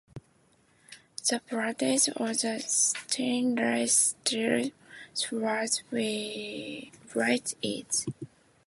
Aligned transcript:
The 1.29 1.41
blades 1.47 2.07
of 2.07 2.15
the 2.41 2.59
stainless 2.65 4.15
steel 4.25 4.71
swords 5.13 5.83
weigh 5.91 6.91
each. 7.61 8.05